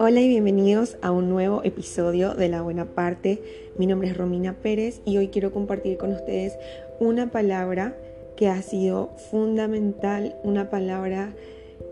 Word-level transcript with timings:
Hola 0.00 0.20
y 0.20 0.28
bienvenidos 0.28 0.96
a 1.02 1.10
un 1.10 1.28
nuevo 1.28 1.64
episodio 1.64 2.32
de 2.34 2.48
La 2.48 2.62
Buena 2.62 2.84
Parte. 2.84 3.42
Mi 3.78 3.86
nombre 3.88 4.06
es 4.06 4.16
Romina 4.16 4.54
Pérez 4.54 5.00
y 5.04 5.16
hoy 5.16 5.26
quiero 5.26 5.50
compartir 5.50 5.98
con 5.98 6.12
ustedes 6.12 6.56
una 7.00 7.32
palabra 7.32 7.96
que 8.36 8.46
ha 8.46 8.62
sido 8.62 9.10
fundamental, 9.28 10.36
una 10.44 10.70
palabra 10.70 11.34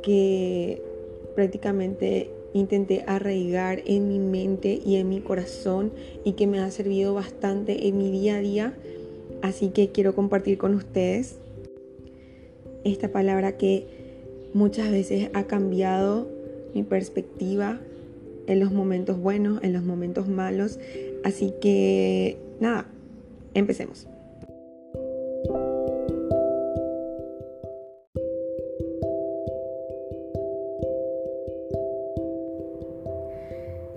que 0.04 0.80
prácticamente 1.34 2.30
intenté 2.54 3.02
arraigar 3.08 3.82
en 3.86 4.06
mi 4.06 4.20
mente 4.20 4.80
y 4.86 4.98
en 4.98 5.08
mi 5.08 5.20
corazón 5.20 5.90
y 6.22 6.34
que 6.34 6.46
me 6.46 6.60
ha 6.60 6.70
servido 6.70 7.12
bastante 7.12 7.88
en 7.88 7.98
mi 7.98 8.12
día 8.12 8.36
a 8.36 8.40
día. 8.40 8.74
Así 9.42 9.70
que 9.70 9.90
quiero 9.90 10.14
compartir 10.14 10.58
con 10.58 10.76
ustedes 10.76 11.38
esta 12.84 13.10
palabra 13.10 13.56
que 13.56 13.88
muchas 14.54 14.92
veces 14.92 15.28
ha 15.34 15.48
cambiado 15.48 16.28
mi 16.72 16.84
perspectiva 16.84 17.80
en 18.46 18.60
los 18.60 18.72
momentos 18.72 19.18
buenos, 19.18 19.62
en 19.62 19.72
los 19.72 19.82
momentos 19.82 20.28
malos. 20.28 20.78
Así 21.24 21.54
que 21.60 22.38
nada, 22.60 22.86
empecemos. 23.54 24.08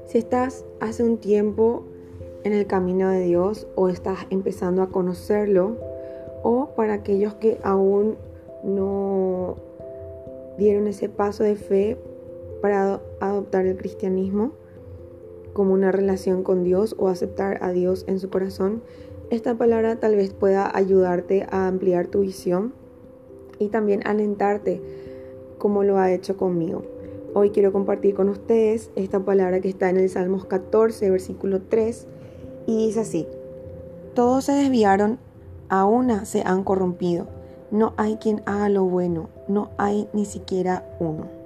Si 0.06 0.18
estás 0.18 0.66
hace 0.80 1.04
un 1.04 1.20
tiempo 1.20 1.86
en 2.44 2.54
el 2.54 2.66
camino 2.66 3.10
de 3.12 3.26
Dios 3.26 3.68
o 3.76 3.90
estás 3.90 4.26
empezando 4.32 4.82
a 4.82 4.90
conocerlo, 4.90 5.78
o 6.42 6.70
para 6.76 6.94
aquellos 6.94 7.36
que 7.36 7.60
aún 7.64 8.18
no 8.64 9.56
dieron 10.58 10.88
ese 10.88 11.10
paso 11.10 11.44
de 11.44 11.56
fe 11.56 11.98
para 12.62 13.02
adoptar 13.20 13.66
el 13.66 13.78
cristianismo 13.78 14.54
como 15.54 15.74
una 15.74 15.92
relación 15.92 16.44
con 16.44 16.64
Dios 16.64 16.96
o 16.98 17.08
aceptar 17.08 17.64
a 17.64 17.72
Dios 17.72 18.06
en 18.08 18.20
su 18.20 18.30
corazón, 18.30 18.82
esta 19.30 19.56
palabra 19.56 20.00
tal 20.00 20.16
vez 20.16 20.34
pueda 20.34 20.76
ayudarte 20.76 21.46
a 21.52 21.68
ampliar 21.68 22.08
tu 22.08 22.22
visión 22.22 22.74
y 23.60 23.68
también 23.68 24.02
alentarte 24.06 24.82
como 25.58 25.84
lo 25.84 25.98
ha 25.98 26.12
hecho 26.12 26.38
conmigo. 26.38 26.84
Hoy 27.34 27.52
quiero 27.52 27.72
compartir 27.72 28.16
con 28.16 28.30
ustedes 28.30 28.90
esta 28.96 29.20
palabra 29.20 29.60
que 29.60 29.70
está 29.70 29.90
en 29.90 29.98
el 29.98 30.10
Salmos 30.10 30.46
14, 30.46 31.12
versículo 31.12 31.62
3, 31.62 32.08
y 32.66 32.88
dice 32.88 33.02
así, 33.02 33.28
todos 34.16 34.46
se 34.46 34.54
desviaron, 34.54 35.20
a 35.70 35.86
una 35.86 36.26
se 36.26 36.42
han 36.42 36.64
corrompido, 36.64 37.28
no 37.70 37.94
hay 37.98 38.16
quien 38.16 38.42
haga 38.46 38.70
lo 38.70 38.86
bueno, 38.86 39.30
no 39.48 39.70
hay 39.78 40.08
ni 40.14 40.26
siquiera 40.26 40.90
uno. 41.00 41.39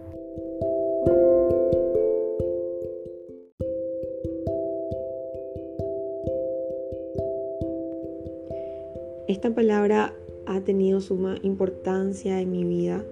Esta 9.44 9.55
palabra 9.55 10.13
ha 10.45 10.61
tenido 10.61 11.02
suma 11.02 11.36
importancia 11.44 12.39
en 12.39 12.49
mi 12.49 12.63
vida 12.63 13.03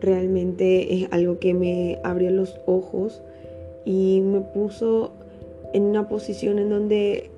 realmente 0.00 0.94
es 0.94 1.12
algo 1.12 1.38
que 1.38 1.54
me 1.54 2.00
abrió 2.02 2.32
los 2.32 2.58
ojos 2.66 3.22
y 3.84 4.20
me 4.20 4.40
puso 4.40 5.12
en 5.74 5.84
una 5.84 6.08
posición 6.08 6.58
en 6.58 6.70
donde 6.70 7.30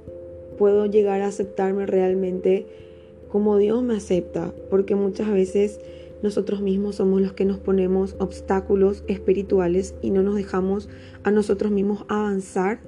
puedo 0.56 0.86
llegar 0.86 1.20
a 1.20 1.26
aceptarme 1.26 1.84
realmente 1.84 2.64
como 3.30 3.58
Dios 3.58 3.82
me 3.82 3.96
acepta, 3.96 4.54
porque 4.70 4.94
muchas 4.94 5.30
veces 5.30 5.78
nosotros 6.22 6.62
mismos 6.62 6.94
somos 6.96 7.20
los 7.20 7.34
que 7.34 7.44
nos 7.44 7.58
ponemos 7.58 8.16
obstáculos 8.18 9.04
espirituales 9.08 9.94
y 10.00 10.08
no 10.08 10.22
nos 10.22 10.36
dejamos 10.36 10.88
a 11.22 11.30
nosotros 11.30 11.70
mismos 11.70 12.06
avanzar. 12.08 12.80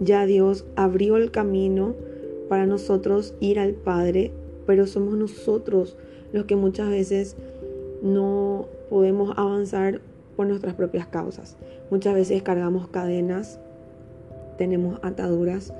Ya 0.00 0.24
Dios 0.24 0.64
abrió 0.74 1.18
el 1.18 1.30
camino 1.30 1.94
para 2.48 2.64
nosotros 2.64 3.34
ir 3.40 3.58
al 3.58 3.74
Padre, 3.74 4.32
pero 4.66 4.86
somos 4.86 5.14
nosotros 5.14 5.96
los 6.32 6.44
que 6.44 6.56
muchas 6.56 6.90
veces 6.90 7.36
no 8.02 8.66
podemos 8.90 9.36
avanzar 9.36 10.00
por 10.36 10.46
nuestras 10.46 10.74
propias 10.74 11.06
causas. 11.06 11.56
Muchas 11.90 12.14
veces 12.14 12.42
cargamos 12.42 12.88
cadenas, 12.88 13.58
tenemos 14.58 14.98
ataduras, 15.02 15.72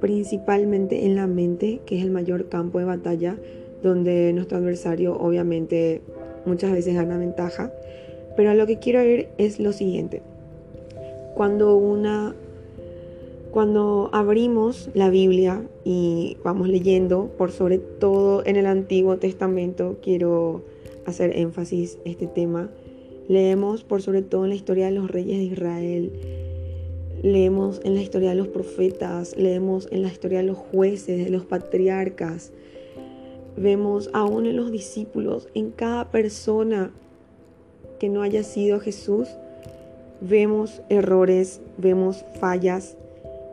principalmente 0.00 1.04
en 1.04 1.14
la 1.14 1.26
mente, 1.26 1.80
que 1.84 1.98
es 1.98 2.04
el 2.04 2.10
mayor 2.10 2.48
campo 2.48 2.78
de 2.78 2.86
batalla, 2.86 3.36
donde 3.82 4.32
nuestro 4.32 4.58
adversario 4.58 5.16
obviamente 5.16 6.00
muchas 6.46 6.72
veces 6.72 6.94
gana 6.94 7.18
ventaja. 7.18 7.72
Pero 8.36 8.50
a 8.50 8.54
lo 8.54 8.66
que 8.66 8.78
quiero 8.78 9.02
ir 9.02 9.28
es 9.38 9.60
lo 9.60 9.72
siguiente. 9.72 10.22
Cuando 11.34 11.76
una 11.76 12.34
cuando 13.50 14.10
abrimos 14.12 14.90
la 14.94 15.10
Biblia 15.10 15.66
y 15.84 16.36
vamos 16.44 16.68
leyendo, 16.68 17.30
por 17.36 17.50
sobre 17.50 17.78
todo 17.78 18.44
en 18.46 18.56
el 18.56 18.66
Antiguo 18.66 19.16
Testamento, 19.18 19.98
quiero 20.02 20.62
hacer 21.04 21.36
énfasis 21.36 21.98
este 22.04 22.26
tema. 22.26 22.70
Leemos 23.28 23.82
por 23.82 24.02
sobre 24.02 24.22
todo 24.22 24.44
en 24.44 24.50
la 24.50 24.56
historia 24.56 24.86
de 24.86 24.92
los 24.92 25.10
reyes 25.10 25.38
de 25.38 25.44
Israel, 25.44 26.12
leemos 27.22 27.80
en 27.84 27.94
la 27.94 28.02
historia 28.02 28.30
de 28.30 28.36
los 28.36 28.48
profetas, 28.48 29.36
leemos 29.36 29.88
en 29.90 30.02
la 30.02 30.08
historia 30.08 30.38
de 30.38 30.44
los 30.44 30.56
jueces, 30.56 31.24
de 31.24 31.30
los 31.30 31.44
patriarcas, 31.44 32.52
vemos 33.56 34.10
aún 34.12 34.46
en 34.46 34.56
los 34.56 34.72
discípulos, 34.72 35.48
en 35.54 35.70
cada 35.70 36.10
persona 36.10 36.92
que 37.98 38.08
no 38.08 38.22
haya 38.22 38.42
sido 38.42 38.80
Jesús, 38.80 39.28
vemos 40.20 40.82
errores, 40.88 41.60
vemos 41.76 42.24
fallas, 42.40 42.96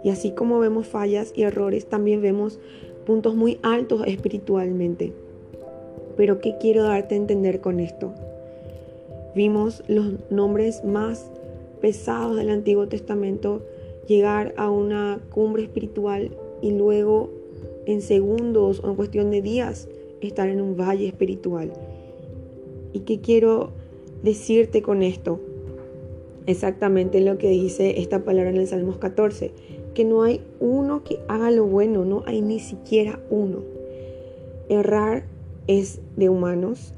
y 0.03 0.09
así 0.09 0.31
como 0.31 0.59
vemos 0.59 0.87
fallas 0.87 1.33
y 1.35 1.43
errores, 1.43 1.87
también 1.87 2.21
vemos 2.21 2.59
puntos 3.05 3.35
muy 3.35 3.59
altos 3.63 4.01
espiritualmente. 4.05 5.13
Pero 6.15 6.39
¿qué 6.39 6.55
quiero 6.59 6.83
darte 6.83 7.15
a 7.15 7.17
entender 7.17 7.61
con 7.61 7.79
esto? 7.79 8.13
Vimos 9.35 9.83
los 9.87 10.13
nombres 10.29 10.83
más 10.83 11.31
pesados 11.81 12.35
del 12.37 12.49
Antiguo 12.49 12.87
Testamento 12.87 13.61
llegar 14.07 14.53
a 14.57 14.69
una 14.69 15.19
cumbre 15.29 15.63
espiritual 15.63 16.31
y 16.61 16.71
luego 16.71 17.29
en 17.85 18.01
segundos 18.01 18.81
o 18.83 18.89
en 18.89 18.95
cuestión 18.95 19.31
de 19.31 19.41
días 19.41 19.87
estar 20.21 20.49
en 20.49 20.61
un 20.61 20.75
valle 20.75 21.07
espiritual. 21.07 21.71
¿Y 22.93 23.01
qué 23.01 23.19
quiero 23.19 23.71
decirte 24.23 24.81
con 24.81 25.03
esto? 25.03 25.39
Exactamente 26.47 27.21
lo 27.21 27.37
que 27.37 27.49
dice 27.49 27.99
esta 27.99 28.23
palabra 28.23 28.49
en 28.49 28.57
el 28.57 28.67
Salmos 28.67 28.97
14, 28.97 29.51
que 29.93 30.05
no 30.05 30.23
hay 30.23 30.41
uno 30.59 31.03
que 31.03 31.19
haga 31.27 31.51
lo 31.51 31.65
bueno, 31.65 32.05
no 32.05 32.23
hay 32.25 32.41
ni 32.41 32.59
siquiera 32.59 33.19
uno. 33.29 33.59
Errar 34.69 35.25
es 35.67 36.01
de 36.15 36.29
humanos. 36.29 36.93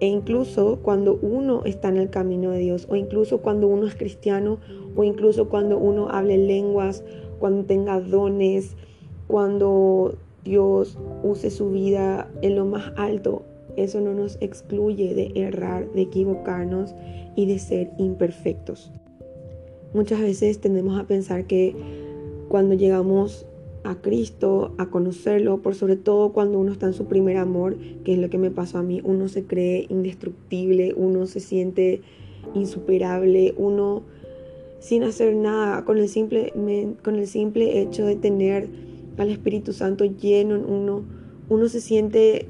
E 0.00 0.06
incluso 0.06 0.80
cuando 0.82 1.14
uno 1.14 1.62
está 1.64 1.88
en 1.88 1.96
el 1.96 2.10
camino 2.10 2.50
de 2.50 2.58
Dios, 2.58 2.88
o 2.90 2.96
incluso 2.96 3.38
cuando 3.38 3.68
uno 3.68 3.86
es 3.86 3.94
cristiano, 3.94 4.58
o 4.96 5.04
incluso 5.04 5.48
cuando 5.48 5.78
uno 5.78 6.08
hable 6.08 6.38
lenguas, 6.38 7.04
cuando 7.38 7.64
tenga 7.64 8.00
dones, 8.00 8.74
cuando 9.28 10.16
Dios 10.44 10.98
use 11.22 11.50
su 11.50 11.70
vida 11.70 12.28
en 12.42 12.56
lo 12.56 12.64
más 12.64 12.92
alto, 12.96 13.42
eso 13.76 14.00
no 14.00 14.12
nos 14.12 14.38
excluye 14.40 15.14
de 15.14 15.32
errar, 15.34 15.90
de 15.92 16.02
equivocarnos 16.02 16.94
y 17.36 17.46
de 17.46 17.58
ser 17.58 17.90
imperfectos. 17.96 18.92
Muchas 19.94 20.20
veces 20.20 20.60
tendemos 20.60 20.98
a 20.98 21.04
pensar 21.04 21.46
que 21.46 21.76
cuando 22.52 22.74
llegamos 22.74 23.46
a 23.82 23.94
Cristo, 23.94 24.74
a 24.76 24.90
conocerlo, 24.90 25.62
por 25.62 25.74
sobre 25.74 25.96
todo 25.96 26.34
cuando 26.34 26.58
uno 26.58 26.70
está 26.70 26.84
en 26.84 26.92
su 26.92 27.06
primer 27.06 27.38
amor, 27.38 27.78
que 28.04 28.12
es 28.12 28.18
lo 28.18 28.28
que 28.28 28.36
me 28.36 28.50
pasó 28.50 28.76
a 28.76 28.82
mí, 28.82 29.00
uno 29.02 29.26
se 29.28 29.44
cree 29.44 29.86
indestructible, 29.88 30.92
uno 30.94 31.24
se 31.24 31.40
siente 31.40 32.02
insuperable, 32.52 33.54
uno 33.56 34.02
sin 34.80 35.02
hacer 35.02 35.34
nada, 35.34 35.86
con 35.86 35.96
el 35.96 36.10
simple, 36.10 36.52
con 37.02 37.16
el 37.16 37.26
simple 37.26 37.80
hecho 37.80 38.04
de 38.04 38.16
tener 38.16 38.68
al 39.16 39.30
Espíritu 39.30 39.72
Santo 39.72 40.04
lleno 40.04 40.54
en 40.56 40.66
uno, 40.66 41.04
uno 41.48 41.68
se 41.70 41.80
siente 41.80 42.48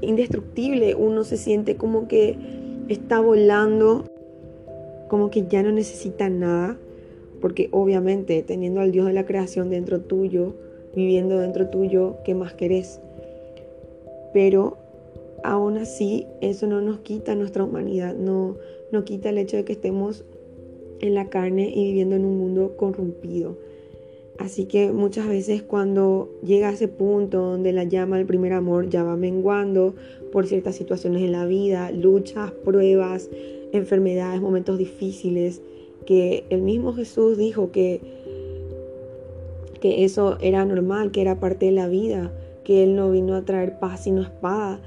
indestructible, 0.00 0.96
uno 0.96 1.22
se 1.22 1.36
siente 1.36 1.76
como 1.76 2.08
que 2.08 2.36
está 2.88 3.20
volando, 3.20 4.10
como 5.06 5.30
que 5.30 5.46
ya 5.46 5.62
no 5.62 5.70
necesita 5.70 6.28
nada 6.28 6.76
porque 7.40 7.68
obviamente 7.72 8.42
teniendo 8.42 8.80
al 8.80 8.92
Dios 8.92 9.06
de 9.06 9.12
la 9.12 9.26
creación 9.26 9.70
dentro 9.70 10.00
tuyo, 10.00 10.54
viviendo 10.94 11.38
dentro 11.38 11.68
tuyo, 11.68 12.16
¿qué 12.24 12.34
más 12.34 12.54
querés? 12.54 13.00
Pero 14.32 14.78
aún 15.44 15.78
así 15.78 16.26
eso 16.40 16.66
no 16.66 16.80
nos 16.80 17.00
quita 17.00 17.34
nuestra 17.34 17.64
humanidad, 17.64 18.14
no, 18.14 18.56
no 18.92 19.04
quita 19.04 19.30
el 19.30 19.38
hecho 19.38 19.56
de 19.56 19.64
que 19.64 19.74
estemos 19.74 20.24
en 21.00 21.14
la 21.14 21.28
carne 21.28 21.70
y 21.74 21.84
viviendo 21.84 22.16
en 22.16 22.24
un 22.24 22.38
mundo 22.38 22.76
corrompido. 22.76 23.56
Así 24.38 24.66
que 24.66 24.92
muchas 24.92 25.28
veces 25.28 25.62
cuando 25.62 26.30
llega 26.42 26.68
a 26.68 26.72
ese 26.72 26.88
punto 26.88 27.40
donde 27.40 27.72
la 27.72 27.84
llama 27.84 28.18
del 28.18 28.26
primer 28.26 28.52
amor 28.52 28.88
ya 28.88 29.02
va 29.02 29.16
menguando 29.16 29.94
por 30.30 30.46
ciertas 30.46 30.76
situaciones 30.76 31.22
en 31.22 31.32
la 31.32 31.46
vida, 31.46 31.90
luchas, 31.90 32.50
pruebas, 32.50 33.30
enfermedades, 33.72 34.42
momentos 34.42 34.76
difíciles, 34.76 35.62
que 36.06 36.44
el 36.50 36.62
mismo 36.62 36.94
Jesús 36.94 37.36
dijo 37.36 37.70
que, 37.70 38.00
que 39.80 40.04
eso 40.04 40.38
era 40.40 40.64
normal, 40.64 41.10
que 41.10 41.20
era 41.20 41.38
parte 41.38 41.66
de 41.66 41.72
la 41.72 41.88
vida, 41.88 42.32
que 42.64 42.82
Él 42.82 42.96
no 42.96 43.10
vino 43.10 43.34
a 43.34 43.42
traer 43.42 43.78
paz 43.78 44.04
sino 44.04 44.22
espada. 44.22 44.80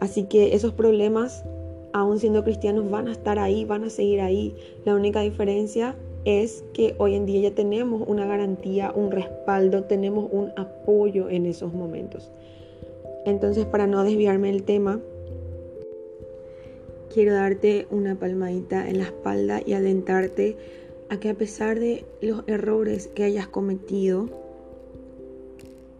Así 0.00 0.24
que 0.24 0.54
esos 0.54 0.72
problemas, 0.72 1.44
aún 1.92 2.18
siendo 2.18 2.44
cristianos, 2.44 2.90
van 2.90 3.08
a 3.08 3.12
estar 3.12 3.38
ahí, 3.38 3.64
van 3.64 3.84
a 3.84 3.90
seguir 3.90 4.20
ahí. 4.20 4.54
La 4.84 4.94
única 4.94 5.20
diferencia 5.22 5.96
es 6.24 6.64
que 6.72 6.94
hoy 6.98 7.14
en 7.14 7.26
día 7.26 7.40
ya 7.40 7.54
tenemos 7.54 8.02
una 8.06 8.26
garantía, 8.26 8.92
un 8.94 9.10
respaldo, 9.10 9.84
tenemos 9.84 10.28
un 10.30 10.52
apoyo 10.56 11.28
en 11.28 11.46
esos 11.46 11.72
momentos. 11.72 12.30
Entonces, 13.26 13.64
para 13.64 13.86
no 13.86 14.04
desviarme 14.04 14.48
del 14.48 14.64
tema, 14.64 15.00
quiero 17.14 17.32
darte 17.32 17.86
una 17.92 18.16
palmadita 18.16 18.88
en 18.88 18.98
la 18.98 19.04
espalda 19.04 19.62
y 19.64 19.74
alentarte 19.74 20.56
a 21.10 21.20
que 21.20 21.28
a 21.28 21.34
pesar 21.34 21.78
de 21.78 22.04
los 22.20 22.42
errores 22.48 23.06
que 23.06 23.22
hayas 23.22 23.46
cometido, 23.46 24.28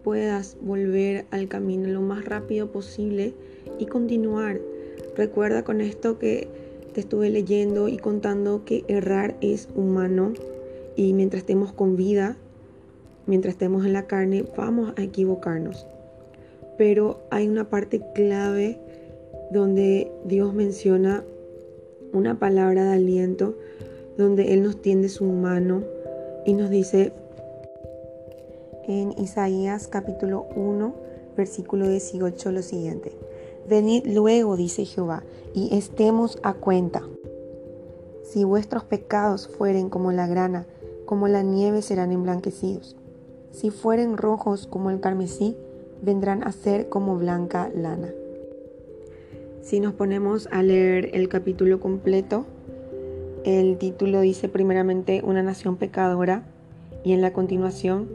puedas 0.03 0.57
volver 0.59 1.25
al 1.31 1.47
camino 1.47 1.87
lo 1.87 2.01
más 2.01 2.25
rápido 2.25 2.69
posible 2.69 3.33
y 3.79 3.85
continuar. 3.85 4.59
Recuerda 5.15 5.63
con 5.63 5.79
esto 5.79 6.19
que 6.19 6.49
te 6.93 6.99
estuve 6.99 7.29
leyendo 7.29 7.87
y 7.87 7.95
contando 7.95 8.65
que 8.65 8.83
errar 8.89 9.37
es 9.39 9.69
humano 9.73 10.33
y 10.97 11.13
mientras 11.13 11.43
estemos 11.43 11.71
con 11.71 11.95
vida, 11.95 12.35
mientras 13.25 13.53
estemos 13.53 13.85
en 13.85 13.93
la 13.93 14.05
carne, 14.05 14.43
vamos 14.57 14.93
a 14.97 15.01
equivocarnos. 15.01 15.87
Pero 16.77 17.21
hay 17.31 17.47
una 17.47 17.69
parte 17.69 18.01
clave 18.13 18.79
donde 19.51 20.11
Dios 20.25 20.53
menciona 20.53 21.23
una 22.13 22.39
palabra 22.39 22.85
de 22.85 22.93
aliento, 22.93 23.55
donde 24.17 24.53
Él 24.53 24.63
nos 24.63 24.81
tiende 24.81 25.09
su 25.09 25.25
mano 25.25 25.83
y 26.45 26.53
nos 26.53 26.69
dice 26.69 27.11
en 28.87 29.13
Isaías 29.17 29.87
capítulo 29.87 30.45
1, 30.55 30.93
versículo 31.35 31.87
18 31.87 32.51
lo 32.51 32.61
siguiente. 32.61 33.11
Venid 33.67 34.05
luego, 34.05 34.57
dice 34.57 34.85
Jehová, 34.85 35.23
y 35.53 35.75
estemos 35.75 36.37
a 36.43 36.53
cuenta. 36.53 37.01
Si 38.23 38.43
vuestros 38.43 38.83
pecados 38.83 39.47
fueren 39.47 39.89
como 39.89 40.11
la 40.11 40.27
grana, 40.27 40.67
como 41.05 41.27
la 41.27 41.41
nieve 41.43 41.81
serán 41.81 42.11
emblanquecidos. 42.11 42.95
Si 43.51 43.69
fueren 43.69 44.17
rojos 44.17 44.67
como 44.67 44.89
el 44.89 44.99
carmesí, 44.99 45.55
vendrán 46.01 46.43
a 46.43 46.51
ser 46.51 46.89
como 46.89 47.17
blanca 47.17 47.71
lana. 47.73 48.13
Si 49.65 49.79
nos 49.79 49.95
ponemos 49.95 50.47
a 50.51 50.61
leer 50.61 51.09
el 51.13 51.27
capítulo 51.27 51.79
completo, 51.79 52.45
el 53.45 53.79
título 53.79 54.21
dice 54.21 54.47
primeramente 54.47 55.23
una 55.23 55.41
nación 55.41 55.77
pecadora 55.77 56.43
y 57.03 57.13
en 57.13 57.21
la 57.21 57.33
continuación 57.33 58.07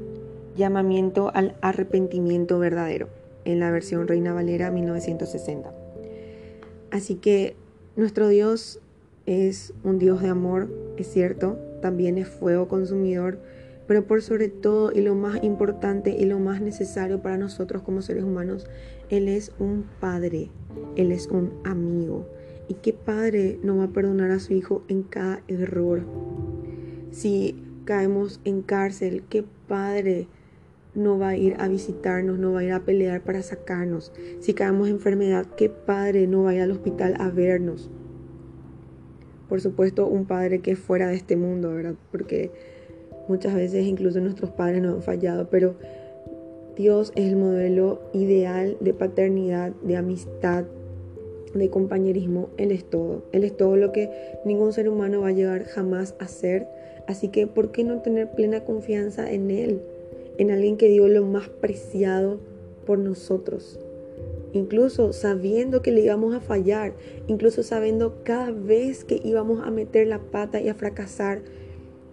llamamiento 0.54 1.32
al 1.34 1.56
arrepentimiento 1.60 2.60
verdadero 2.60 3.08
en 3.44 3.58
la 3.58 3.72
versión 3.72 4.06
Reina 4.06 4.32
Valera 4.32 4.70
1960. 4.70 5.74
Así 6.92 7.16
que 7.16 7.56
nuestro 7.96 8.28
Dios 8.28 8.78
es 9.26 9.74
un 9.82 9.98
Dios 9.98 10.22
de 10.22 10.28
amor, 10.28 10.68
es 10.98 11.08
cierto, 11.08 11.58
también 11.82 12.16
es 12.16 12.28
fuego 12.28 12.68
consumidor, 12.68 13.40
pero 13.90 14.06
por 14.06 14.22
sobre 14.22 14.48
todo 14.48 14.92
y 14.92 15.00
lo 15.00 15.16
más 15.16 15.42
importante 15.42 16.14
y 16.16 16.24
lo 16.24 16.38
más 16.38 16.60
necesario 16.60 17.22
para 17.22 17.38
nosotros 17.38 17.82
como 17.82 18.02
seres 18.02 18.22
humanos, 18.22 18.68
Él 19.08 19.26
es 19.26 19.50
un 19.58 19.84
Padre, 19.98 20.48
Él 20.94 21.10
es 21.10 21.26
un 21.26 21.54
amigo. 21.64 22.24
¿Y 22.68 22.74
qué 22.74 22.92
padre 22.92 23.58
no 23.64 23.78
va 23.78 23.86
a 23.86 23.92
perdonar 23.92 24.30
a 24.30 24.38
su 24.38 24.52
hijo 24.52 24.84
en 24.86 25.02
cada 25.02 25.42
error? 25.48 26.04
Si 27.10 27.60
caemos 27.84 28.40
en 28.44 28.62
cárcel, 28.62 29.24
qué 29.28 29.44
padre 29.66 30.28
no 30.94 31.18
va 31.18 31.30
a 31.30 31.36
ir 31.36 31.56
a 31.58 31.66
visitarnos, 31.66 32.38
no 32.38 32.52
va 32.52 32.60
a 32.60 32.64
ir 32.64 32.72
a 32.72 32.84
pelear 32.84 33.24
para 33.24 33.42
sacarnos. 33.42 34.12
Si 34.38 34.54
caemos 34.54 34.86
en 34.86 34.94
enfermedad, 34.94 35.48
¿qué 35.56 35.68
padre 35.68 36.28
no 36.28 36.44
va 36.44 36.50
a 36.50 36.54
ir 36.54 36.60
al 36.60 36.70
hospital 36.70 37.16
a 37.18 37.28
vernos? 37.28 37.90
Por 39.48 39.60
supuesto, 39.60 40.06
un 40.06 40.26
padre 40.26 40.60
que 40.60 40.70
es 40.70 40.78
fuera 40.78 41.08
de 41.08 41.16
este 41.16 41.34
mundo, 41.34 41.74
¿verdad? 41.74 41.96
Porque 42.12 42.52
muchas 43.30 43.54
veces 43.54 43.86
incluso 43.86 44.20
nuestros 44.20 44.50
padres 44.50 44.82
nos 44.82 44.96
han 44.96 45.02
fallado, 45.02 45.48
pero 45.48 45.76
Dios 46.76 47.12
es 47.14 47.28
el 47.28 47.36
modelo 47.36 48.02
ideal 48.12 48.76
de 48.80 48.92
paternidad, 48.92 49.72
de 49.82 49.96
amistad, 49.96 50.64
de 51.54 51.70
compañerismo. 51.70 52.50
Él 52.58 52.72
es 52.72 52.84
todo. 52.84 53.22
Él 53.32 53.44
es 53.44 53.56
todo 53.56 53.76
lo 53.76 53.92
que 53.92 54.10
ningún 54.44 54.72
ser 54.72 54.88
humano 54.88 55.22
va 55.22 55.28
a 55.28 55.32
llegar 55.32 55.64
jamás 55.64 56.14
a 56.18 56.28
ser. 56.28 56.68
Así 57.06 57.28
que, 57.28 57.46
¿por 57.46 57.72
qué 57.72 57.84
no 57.84 58.02
tener 58.02 58.30
plena 58.32 58.64
confianza 58.64 59.32
en 59.32 59.50
Él? 59.50 59.80
en 60.40 60.50
alguien 60.50 60.78
que 60.78 60.88
dio 60.88 61.06
lo 61.06 61.26
más 61.26 61.50
preciado 61.50 62.40
por 62.86 62.98
nosotros. 62.98 63.78
Incluso 64.54 65.12
sabiendo 65.12 65.82
que 65.82 65.92
le 65.92 66.00
íbamos 66.00 66.34
a 66.34 66.40
fallar, 66.40 66.94
incluso 67.26 67.62
sabiendo 67.62 68.24
cada 68.24 68.50
vez 68.50 69.04
que 69.04 69.20
íbamos 69.22 69.60
a 69.62 69.70
meter 69.70 70.06
la 70.06 70.18
pata 70.18 70.58
y 70.58 70.70
a 70.70 70.74
fracasar, 70.74 71.42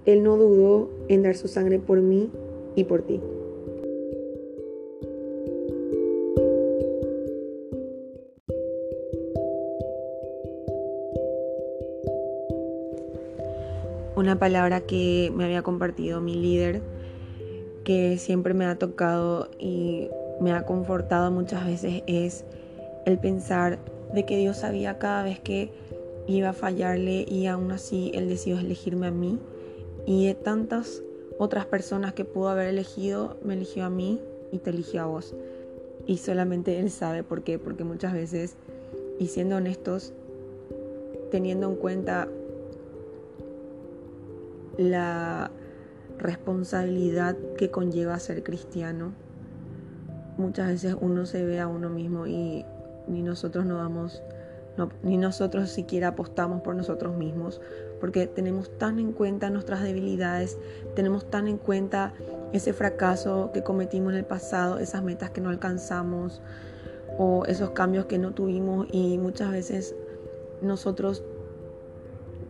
Él 0.07 0.23
no 0.23 0.37
dudó 0.37 0.89
en 1.09 1.21
dar 1.21 1.35
su 1.35 1.49
sangre 1.49 1.79
por 1.79 1.99
mí 2.01 2.31
y 2.75 2.85
por 2.85 3.01
ti. 3.01 3.19
Una 14.15 14.39
palabra 14.39 14.79
que 14.79 15.29
me 15.35 15.43
había 15.43 15.61
compartido 15.61 16.21
mi 16.21 16.35
líder 16.35 16.81
que 17.83 18.17
siempre 18.17 18.53
me 18.53 18.63
ha 18.63 18.79
tocado 18.79 19.49
y 19.59 20.07
me 20.39 20.53
ha 20.53 20.65
confortado 20.65 21.31
muchas 21.31 21.65
veces 21.65 22.03
es 22.07 22.45
el 23.05 23.19
pensar 23.19 23.77
de 24.13 24.25
que 24.25 24.37
Dios 24.37 24.55
sabía 24.55 24.99
cada 24.99 25.23
vez 25.23 25.41
que 25.41 25.69
iba 26.27 26.49
a 26.49 26.53
fallarle 26.53 27.25
y 27.27 27.47
aún 27.47 27.73
así 27.73 28.11
Él 28.13 28.29
decidió 28.29 28.57
elegirme 28.57 29.07
a 29.07 29.11
mí 29.11 29.37
y 30.07 30.25
de 30.25 30.33
tantas 30.33 31.03
otras 31.37 31.65
personas 31.65 32.13
que 32.13 32.25
pudo 32.25 32.47
haber 32.47 32.69
elegido, 32.69 33.37
me 33.43 33.53
eligió 33.53 33.85
a 33.85 33.89
mí 33.89 34.21
y 34.51 34.59
te 34.59 34.71
eligió 34.71 35.03
a 35.03 35.05
vos. 35.05 35.35
Y 36.07 36.17
solamente 36.17 36.79
Él 36.79 36.89
sabe 36.89 37.23
por 37.23 37.43
qué, 37.43 37.59
porque 37.59 37.83
muchas 37.83 38.13
veces, 38.13 38.55
y 39.19 39.27
siendo 39.27 39.57
honestos, 39.57 40.13
teniendo 41.29 41.67
en 41.69 41.75
cuenta 41.75 42.29
la 44.77 45.51
responsabilidad 46.17 47.35
que 47.57 47.69
conlleva 47.69 48.17
ser 48.19 48.43
cristiano. 48.43 49.11
Muchas 50.37 50.69
veces 50.69 50.95
uno 50.99 51.25
se 51.25 51.43
ve 51.43 51.59
a 51.59 51.67
uno 51.67 51.89
mismo 51.89 52.27
y 52.27 52.63
ni 53.07 53.23
nosotros 53.23 53.65
no 53.65 53.75
damos, 53.77 54.23
ni 55.03 55.17
nosotros 55.17 55.69
siquiera 55.69 56.09
apostamos 56.09 56.61
por 56.61 56.75
nosotros 56.75 57.17
mismos, 57.17 57.59
porque 57.99 58.27
tenemos 58.27 58.69
tan 58.77 58.99
en 58.99 59.11
cuenta 59.11 59.49
nuestras 59.49 59.83
debilidades, 59.83 60.57
tenemos 60.95 61.29
tan 61.29 61.47
en 61.47 61.57
cuenta 61.57 62.13
ese 62.53 62.73
fracaso 62.73 63.51
que 63.53 63.63
cometimos 63.63 64.13
en 64.13 64.19
el 64.19 64.25
pasado, 64.25 64.79
esas 64.79 65.03
metas 65.03 65.31
que 65.31 65.41
no 65.41 65.49
alcanzamos 65.49 66.41
o 67.17 67.45
esos 67.45 67.71
cambios 67.71 68.05
que 68.05 68.17
no 68.17 68.33
tuvimos 68.33 68.87
y 68.91 69.17
muchas 69.17 69.51
veces 69.51 69.95
nosotros 70.61 71.23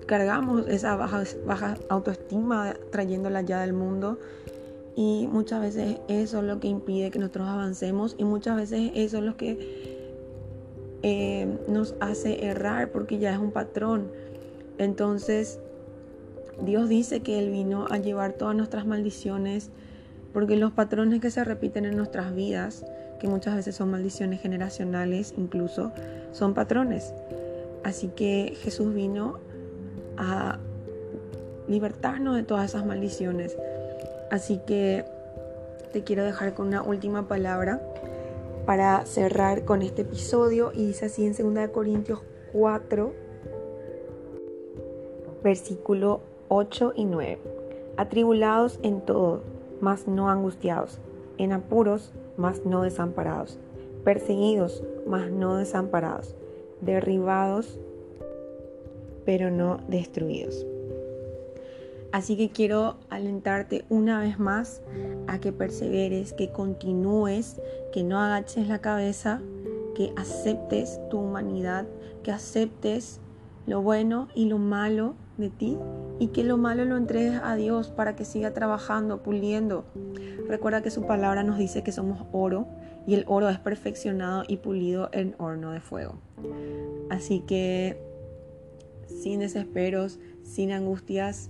cargamos 0.06 0.68
esa 0.68 0.96
baja, 0.96 1.24
baja 1.46 1.76
autoestima 1.90 2.74
trayéndola 2.92 3.42
ya 3.42 3.62
del 3.62 3.74
mundo 3.74 4.18
y 4.96 5.28
muchas 5.32 5.62
veces 5.62 5.98
eso 6.08 6.40
es 6.40 6.44
lo 6.44 6.60
que 6.60 6.68
impide 6.68 7.12
que 7.12 7.20
nosotros 7.20 7.48
avancemos 7.48 8.16
y 8.18 8.24
muchas 8.24 8.56
veces 8.56 8.92
eso 8.96 9.18
es 9.18 9.24
lo 9.24 9.38
que 9.38 9.98
eh, 11.04 11.48
nos 11.68 11.96
hace 12.00 12.46
errar 12.46 12.92
porque 12.92 13.20
ya 13.20 13.32
es 13.32 13.38
un 13.38 13.52
patrón. 13.52 14.12
Entonces 14.78 15.60
Dios 16.62 16.90
dice 16.90 17.22
que 17.22 17.40
Él 17.40 17.52
vino 17.52 17.86
a 17.90 17.98
llevar 17.98 18.34
todas 18.34 18.56
nuestras 18.56 18.86
maldiciones 18.86 19.70
porque 20.34 20.56
los 20.56 20.72
patrones 20.72 21.22
que 21.22 21.32
se 21.32 21.44
repiten 21.44 21.86
en 21.86 21.96
nuestras 21.96 22.36
vidas, 22.36 22.86
que 23.20 23.28
muchas 23.28 23.56
veces 23.56 23.76
son 23.76 23.92
maldiciones 23.92 24.42
generacionales 24.42 25.34
incluso, 25.38 25.92
son 26.32 26.54
patrones. 26.54 27.14
Así 27.84 28.10
que 28.10 28.56
Jesús 28.62 28.94
vino 28.94 29.40
a 30.18 30.60
libertarnos 31.68 32.36
de 32.36 32.44
todas 32.44 32.66
esas 32.66 32.86
maldiciones. 32.86 33.58
Así 34.30 34.60
que 34.68 35.06
te 35.94 36.04
quiero 36.04 36.24
dejar 36.24 36.54
con 36.54 36.68
una 36.68 36.84
última 36.84 37.28
palabra 37.28 37.82
para 38.66 39.06
cerrar 39.06 39.64
con 39.64 39.82
este 39.82 40.02
episodio 40.02 40.72
y 40.74 40.88
dice 40.88 41.06
así 41.06 41.26
en 41.26 41.56
2 41.56 41.70
Corintios 41.70 42.20
4, 42.52 43.27
versículo 45.44 46.22
8 46.50 46.94
y 46.96 47.06
9. 47.06 47.40
Atribulados 47.98 48.80
en 48.84 49.02
todo, 49.02 49.42
mas 49.82 50.08
no 50.08 50.30
angustiados, 50.30 51.00
en 51.38 51.52
apuros, 51.52 52.14
mas 52.38 52.66
no 52.66 52.84
desamparados, 52.84 53.60
perseguidos, 54.04 54.84
mas 55.08 55.32
no 55.32 55.56
desamparados, 55.56 56.36
derribados, 56.82 57.80
pero 59.26 59.52
no 59.52 59.80
destruidos. 59.88 60.66
Así 62.12 62.38
que 62.38 62.50
quiero 62.50 62.96
alentarte 63.10 63.84
una 63.90 64.22
vez 64.22 64.40
más 64.40 64.82
a 65.28 65.40
que 65.40 65.52
perseveres, 65.52 66.34
que 66.34 66.52
continúes, 66.52 67.62
que 67.92 68.04
no 68.04 68.20
agaches 68.20 68.68
la 68.68 68.80
cabeza, 68.80 69.42
que 69.94 70.14
aceptes 70.16 71.02
tu 71.10 71.20
humanidad, 71.20 71.86
que 72.24 72.32
aceptes 72.32 73.20
lo 73.66 73.82
bueno 73.82 74.30
y 74.34 74.46
lo 74.46 74.58
malo 74.58 75.16
de 75.38 75.50
ti 75.50 75.78
y 76.20 76.28
que 76.28 76.44
lo 76.44 76.58
malo 76.58 76.86
lo 76.86 76.98
entregues 76.98 77.40
a 77.44 77.56
Dios 77.56 77.90
para 77.90 78.16
que 78.16 78.26
siga 78.26 78.54
trabajando, 78.54 79.24
puliendo. 79.24 79.86
Recuerda 80.48 80.82
que 80.82 80.92
su 80.92 81.06
palabra 81.06 81.44
nos 81.44 81.58
dice 81.58 81.84
que 81.84 81.92
somos 81.92 82.26
oro 82.32 82.68
y 83.06 83.14
el 83.14 83.24
oro 83.28 83.50
es 83.50 83.60
perfeccionado 83.60 84.44
y 84.48 84.58
pulido 84.58 85.10
en 85.14 85.36
horno 85.38 85.72
de 85.72 85.82
fuego. 85.82 86.16
Así 87.10 87.42
que 87.42 88.02
sin 89.08 89.40
desesperos, 89.40 90.20
sin 90.44 90.72
angustias, 90.72 91.50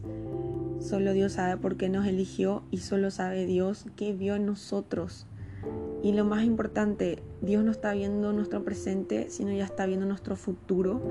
solo 0.80 1.14
Dios 1.14 1.34
sabe 1.34 1.58
por 1.58 1.78
qué 1.78 1.90
nos 1.90 2.06
eligió 2.06 2.64
y 2.72 2.78
solo 2.80 3.12
sabe 3.12 3.46
Dios 3.46 3.86
qué 3.96 4.14
vio 4.14 4.36
en 4.36 4.46
nosotros. 4.46 5.26
Y 6.04 6.14
lo 6.14 6.26
más 6.26 6.44
importante, 6.44 7.20
Dios 7.42 7.64
no 7.64 7.72
está 7.72 7.94
viendo 7.94 8.32
nuestro 8.32 8.64
presente, 8.64 9.30
sino 9.30 9.52
ya 9.52 9.66
está 9.66 9.86
viendo 9.86 10.06
nuestro 10.06 10.36
futuro, 10.36 11.02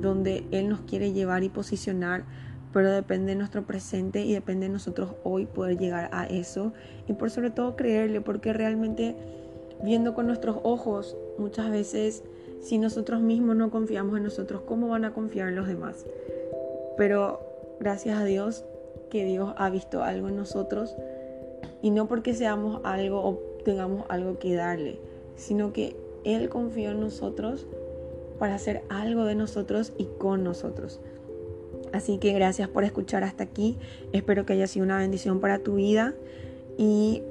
donde 0.00 0.44
Él 0.50 0.68
nos 0.68 0.82
quiere 0.82 1.12
llevar 1.12 1.44
y 1.44 1.48
posicionar, 1.48 2.24
pero 2.72 2.90
depende 2.90 3.32
de 3.32 3.36
nuestro 3.36 3.64
presente 3.64 4.22
y 4.24 4.32
depende 4.32 4.66
de 4.66 4.72
nosotros 4.72 5.12
hoy 5.22 5.46
poder 5.46 5.78
llegar 5.78 6.10
a 6.12 6.26
eso 6.26 6.72
y 7.08 7.14
por 7.14 7.30
sobre 7.30 7.50
todo 7.50 7.76
creerle, 7.76 8.20
porque 8.20 8.52
realmente 8.52 9.16
viendo 9.82 10.14
con 10.14 10.26
nuestros 10.26 10.58
ojos 10.62 11.16
muchas 11.38 11.70
veces 11.70 12.22
si 12.60 12.78
nosotros 12.78 13.20
mismos 13.20 13.56
no 13.56 13.70
confiamos 13.70 14.16
en 14.16 14.24
nosotros, 14.24 14.62
¿cómo 14.66 14.88
van 14.88 15.04
a 15.04 15.12
confiar 15.12 15.48
en 15.48 15.56
los 15.56 15.68
demás? 15.68 16.06
Pero 16.96 17.40
gracias 17.78 18.18
a 18.18 18.24
Dios 18.24 18.64
que 19.10 19.24
Dios 19.24 19.54
ha 19.56 19.70
visto 19.70 20.02
algo 20.02 20.28
en 20.28 20.36
nosotros 20.36 20.96
y 21.82 21.90
no 21.90 22.08
porque 22.08 22.34
seamos 22.34 22.80
algo 22.84 23.40
tengamos 23.64 24.04
algo 24.08 24.38
que 24.38 24.54
darle, 24.54 24.98
sino 25.36 25.72
que 25.72 25.96
Él 26.24 26.48
confió 26.48 26.92
en 26.92 27.00
nosotros 27.00 27.66
para 28.38 28.54
hacer 28.54 28.82
algo 28.88 29.24
de 29.24 29.34
nosotros 29.34 29.92
y 29.98 30.04
con 30.18 30.44
nosotros. 30.44 31.00
Así 31.92 32.18
que 32.18 32.32
gracias 32.32 32.68
por 32.68 32.84
escuchar 32.84 33.22
hasta 33.22 33.44
aquí. 33.44 33.78
Espero 34.12 34.44
que 34.44 34.52
haya 34.52 34.66
sido 34.66 34.84
una 34.84 34.98
bendición 34.98 35.40
para 35.40 35.60
tu 35.60 35.76
vida. 35.76 36.14
Y 36.76 37.22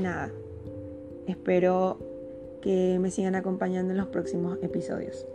nada, 0.00 0.32
espero 1.26 1.98
que 2.62 2.98
me 2.98 3.10
sigan 3.10 3.34
acompañando 3.34 3.92
en 3.92 3.98
los 3.98 4.08
próximos 4.08 4.58
episodios. 4.62 5.26